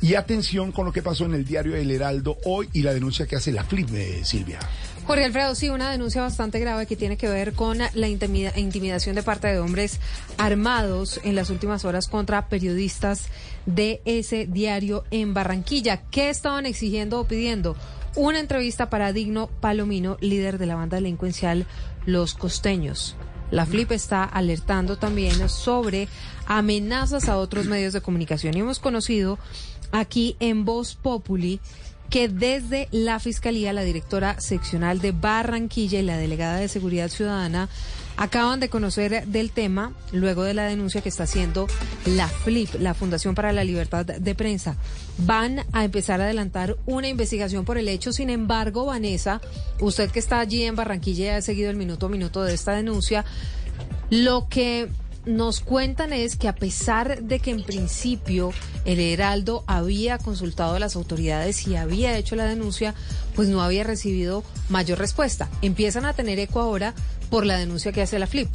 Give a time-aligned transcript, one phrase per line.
[0.00, 3.26] Y atención con lo que pasó en el diario El Heraldo hoy y la denuncia
[3.26, 4.60] que hace la FLIP de Silvia.
[5.08, 9.22] Jorge Alfredo, sí, una denuncia bastante grave que tiene que ver con la intimidación de
[9.22, 10.00] parte de hombres
[10.36, 13.28] armados en las últimas horas contra periodistas
[13.64, 16.02] de ese diario en Barranquilla.
[16.10, 17.74] ¿Qué estaban exigiendo o pidiendo?
[18.16, 21.66] Una entrevista para Digno Palomino, líder de la banda delincuencial
[22.04, 23.16] Los Costeños.
[23.50, 26.08] La FLIP está alertando también sobre
[26.46, 28.56] amenazas a otros medios de comunicación.
[28.56, 29.38] Y hemos conocido
[29.92, 31.60] aquí en Voz Populi
[32.10, 37.68] que desde la Fiscalía, la directora seccional de Barranquilla y la delegada de Seguridad Ciudadana
[38.16, 41.68] acaban de conocer del tema luego de la denuncia que está haciendo
[42.04, 44.76] la FLIP, la Fundación para la Libertad de Prensa.
[45.18, 48.12] Van a empezar a adelantar una investigación por el hecho.
[48.12, 49.40] Sin embargo, Vanessa,
[49.80, 52.72] usted que está allí en Barranquilla y ha seguido el minuto a minuto de esta
[52.72, 53.24] denuncia,
[54.10, 54.88] lo que
[55.26, 58.52] nos cuentan es que a pesar de que en principio
[58.84, 62.94] el Heraldo había consultado a las autoridades y había hecho la denuncia,
[63.34, 65.48] pues no había recibido mayor respuesta.
[65.62, 66.94] Empiezan a tener eco ahora
[67.30, 68.48] por la denuncia que hace la FLIP.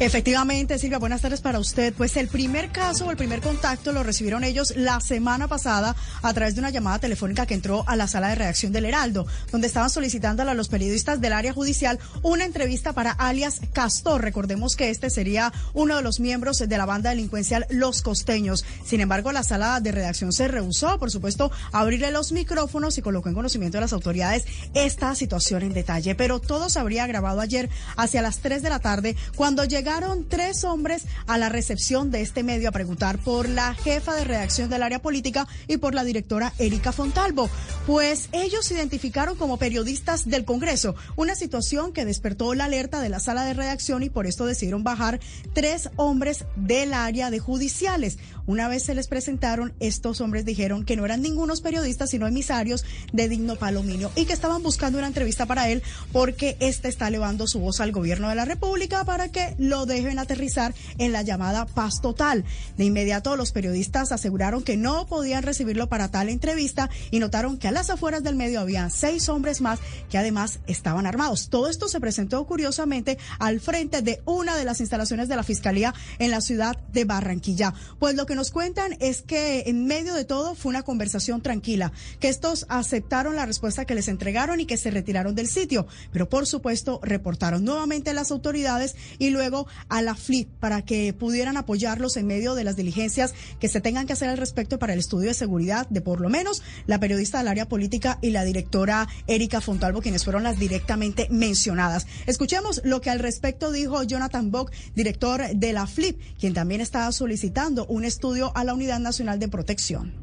[0.00, 1.94] Efectivamente, Silvia, buenas tardes para usted.
[1.94, 6.34] Pues el primer caso o el primer contacto lo recibieron ellos la semana pasada a
[6.34, 9.68] través de una llamada telefónica que entró a la sala de redacción del Heraldo, donde
[9.68, 14.20] estaban solicitando a los periodistas del área judicial una entrevista para alias Castor.
[14.20, 18.64] Recordemos que este sería uno de los miembros de la banda delincuencial Los Costeños.
[18.84, 23.02] Sin embargo, la sala de redacción se rehusó, por supuesto, a abrirle los micrófonos y
[23.02, 26.16] colocó en conocimiento de las autoridades esta situación en detalle.
[26.16, 30.26] Pero todo se habría grabado ayer hacia las 3 de la tarde cuando llegó llegaron
[30.26, 34.70] tres hombres a la recepción de este medio a preguntar por la jefa de redacción
[34.70, 37.50] del área política y por la directora Erika Fontalvo,
[37.86, 43.10] pues ellos se identificaron como periodistas del Congreso, una situación que despertó la alerta de
[43.10, 45.20] la sala de redacción y por esto decidieron bajar
[45.52, 48.16] tres hombres del área de judiciales.
[48.46, 52.84] Una vez se les presentaron, estos hombres dijeron que no eran ningunos periodistas, sino emisarios
[53.12, 57.46] de Digno Palomino y que estaban buscando una entrevista para él porque este está elevando
[57.46, 61.64] su voz al gobierno de la República para que lo dejen aterrizar en la llamada
[61.64, 62.44] paz total.
[62.76, 67.68] De inmediato los periodistas aseguraron que no podían recibirlo para tal entrevista y notaron que
[67.68, 69.78] a las afueras del medio había seis hombres más
[70.10, 71.48] que además estaban armados.
[71.48, 75.94] Todo esto se presentó curiosamente al frente de una de las instalaciones de la Fiscalía
[76.18, 77.72] en la ciudad de Barranquilla.
[77.98, 81.92] Pues lo que nos cuentan es que en medio de todo fue una conversación tranquila,
[82.20, 86.28] que estos aceptaron la respuesta que les entregaron y que se retiraron del sitio, pero
[86.28, 91.56] por supuesto reportaron nuevamente a las autoridades y luego a la FLIP para que pudieran
[91.56, 94.98] apoyarlos en medio de las diligencias que se tengan que hacer al respecto para el
[94.98, 99.08] estudio de seguridad de por lo menos la periodista del área política y la directora
[99.26, 102.06] Erika Fontalvo, quienes fueron las directamente mencionadas.
[102.26, 107.12] Escuchemos lo que al respecto dijo Jonathan Bock, director de la FLIP, quien también estaba
[107.12, 108.23] solicitando un estudio
[108.54, 110.14] a la Unidad Nacional de Protección.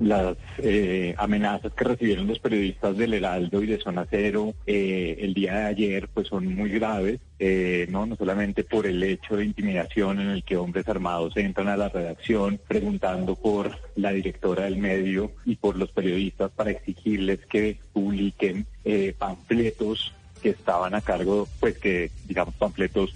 [0.00, 5.34] Las eh, amenazas que recibieron los periodistas del Heraldo y de Zona Cero eh, el
[5.34, 9.44] día de ayer pues son muy graves, eh, no no solamente por el hecho de
[9.44, 14.78] intimidación en el que hombres armados entran a la redacción preguntando por la directora del
[14.78, 18.66] medio y por los periodistas para exigirles que publiquen
[19.18, 23.14] panfletos que estaban a cargo, pues que digamos panfletos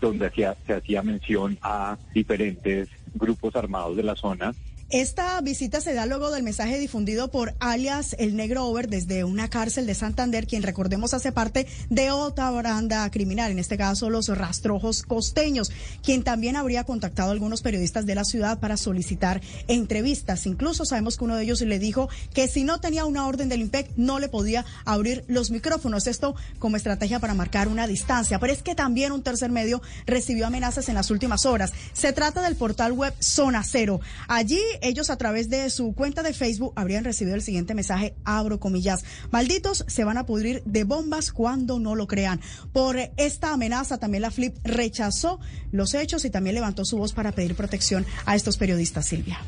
[0.00, 4.54] donde hacía, se hacía mención a diferentes grupos armados de la zona
[4.92, 9.48] esta visita se da luego del mensaje difundido por alias El Negro Over desde una
[9.48, 14.28] cárcel de Santander, quien recordemos hace parte de otra banda criminal, en este caso los
[14.28, 15.72] rastrojos costeños,
[16.02, 20.44] quien también habría contactado a algunos periodistas de la ciudad para solicitar entrevistas.
[20.44, 23.62] Incluso sabemos que uno de ellos le dijo que si no tenía una orden del
[23.62, 26.06] IMPEC no le podía abrir los micrófonos.
[26.06, 28.38] Esto como estrategia para marcar una distancia.
[28.38, 31.72] Pero es que también un tercer medio recibió amenazas en las últimas horas.
[31.94, 34.00] Se trata del portal web Zona Cero.
[34.28, 38.60] Allí ellos a través de su cuenta de Facebook habrían recibido el siguiente mensaje, abro
[38.60, 42.40] comillas, malditos se van a pudrir de bombas cuando no lo crean.
[42.72, 45.40] Por esta amenaza también la Flip rechazó
[45.70, 49.40] los hechos y también levantó su voz para pedir protección a estos periodistas, Silvia.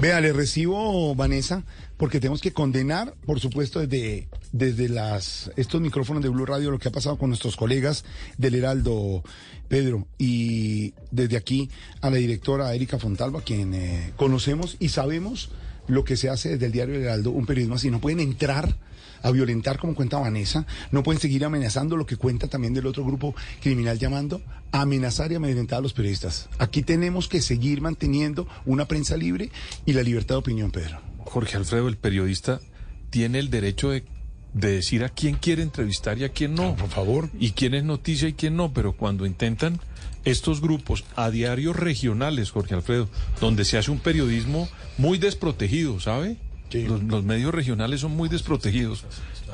[0.00, 1.64] Vea, le recibo, Vanessa,
[1.98, 6.78] porque tenemos que condenar, por supuesto, desde, desde las, estos micrófonos de Blue Radio lo
[6.78, 8.04] que ha pasado con nuestros colegas
[8.38, 9.22] del Heraldo,
[9.68, 11.68] Pedro, y desde aquí
[12.00, 15.50] a la directora Erika Fontalba, quien eh, conocemos y sabemos
[15.88, 17.90] lo que se hace desde el diario Heraldo, un periodismo así.
[17.90, 18.76] No pueden entrar
[19.20, 23.04] a violentar como cuenta Vanessa, no pueden seguir amenazando lo que cuenta también del otro
[23.04, 24.40] grupo criminal llamando
[24.70, 26.48] amenazar y amedrentar a los periodistas.
[26.58, 29.50] Aquí tenemos que seguir manteniendo una prensa libre
[29.86, 31.07] y la libertad de opinión, Pedro.
[31.28, 32.60] Jorge Alfredo, el periodista,
[33.10, 34.04] tiene el derecho de
[34.54, 36.74] de decir a quién quiere entrevistar y a quién no.
[36.74, 37.28] Por favor.
[37.38, 39.78] Y quién es noticia y quién no, pero cuando intentan
[40.24, 43.08] estos grupos a diarios regionales, Jorge Alfredo,
[43.42, 44.66] donde se hace un periodismo
[44.96, 46.38] muy desprotegido, ¿sabe?
[46.70, 46.84] Sí.
[46.84, 49.04] Los, los medios regionales son muy desprotegidos.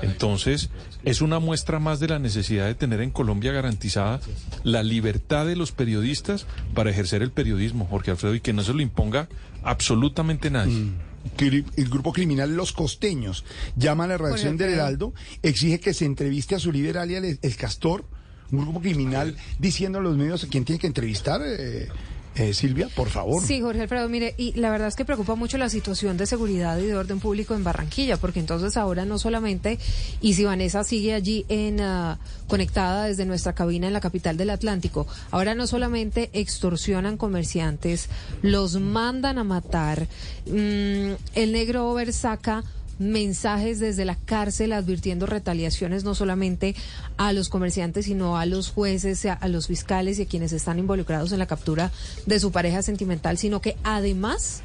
[0.01, 0.71] Entonces,
[1.05, 4.21] es una muestra más de la necesidad de tener en Colombia garantizada
[4.63, 8.73] la libertad de los periodistas para ejercer el periodismo, Jorge Alfredo, y que no se
[8.75, 9.29] lo imponga
[9.65, 10.73] absolutamente nadie.
[10.75, 10.93] Cri-
[11.39, 13.45] El grupo criminal Los Costeños
[13.77, 14.75] llama a la redacción del.
[14.75, 18.05] Heraldo, exige que se entreviste a su líder alias el, el Castor,
[18.51, 21.41] un grupo criminal, diciendo a los medios a quién tiene que entrevistar.
[21.45, 21.89] eh,
[22.37, 23.45] eh, Silvia, por favor.
[23.45, 26.77] Sí, Jorge Alfredo, mire, y la verdad es que preocupa mucho la situación de seguridad
[26.79, 29.79] y de orden público en Barranquilla, porque entonces ahora no solamente,
[30.21, 34.51] y si Vanessa sigue allí en ah, conectada desde nuestra cabina en la capital del
[34.51, 38.09] Atlántico, ahora no solamente extorsionan comerciantes,
[38.43, 40.09] los mandan a matar,
[40.47, 42.65] mm, el negro Over saca
[42.99, 46.75] mensajes desde la cárcel advirtiendo retaliaciones no solamente
[47.17, 51.33] a los comerciantes, sino a los jueces, a, los fiscales y a quienes están involucrados
[51.33, 51.91] en la captura
[52.27, 54.63] de su pareja sentimental, sino que además,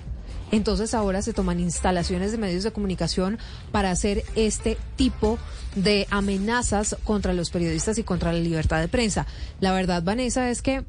[0.52, 3.38] entonces ahora se toman instalaciones de medios de comunicación
[3.72, 5.38] para hacer este tipo
[5.76, 9.28] de amenazas contra los periodistas y contra la libertad de prensa.
[9.60, 10.84] La verdad, Vanessa, es que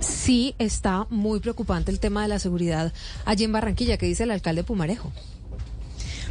[0.00, 2.92] sí está muy preocupante el tema de la seguridad
[3.24, 5.12] allí en Barranquilla, que dice el alcalde Pumarejo.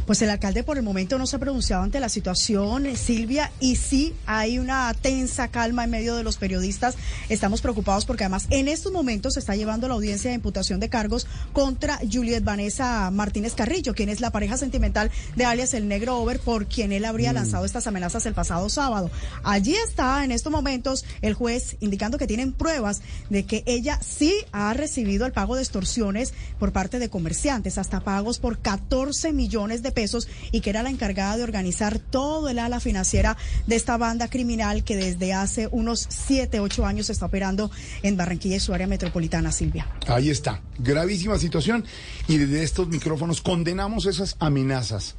[0.06, 3.50] Pues el alcalde por el momento no se ha pronunciado ante la situación, eh, Silvia,
[3.58, 6.96] y sí hay una tensa calma en medio de los periodistas.
[7.30, 10.90] Estamos preocupados porque además en estos momentos se está llevando la audiencia de imputación de
[10.90, 16.18] cargos contra Juliet Vanessa Martínez Carrillo, quien es la pareja sentimental de alias el Negro
[16.18, 19.10] Over, por quien él habría lanzado estas amenazas el pasado sábado.
[19.42, 24.34] Allí está en estos momentos el juez indicando que tienen pruebas de que ella sí
[24.52, 29.82] ha recibido el pago de extorsiones por parte de comerciantes, hasta pagos por 14 millones
[29.82, 33.36] de pesos y que era la encargada de organizar todo el ala financiera
[33.66, 37.70] de esta banda criminal que desde hace unos 7, 8 años está operando
[38.02, 39.88] en Barranquilla y su área metropolitana, Silvia.
[40.06, 41.84] Ahí está, gravísima situación
[42.28, 45.14] y desde estos micrófonos condenamos esas amenazas.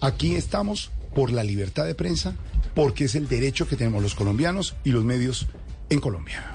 [0.00, 2.34] Aquí estamos por la libertad de prensa,
[2.74, 5.46] porque es el derecho que tenemos los colombianos y los medios
[5.90, 6.53] en Colombia.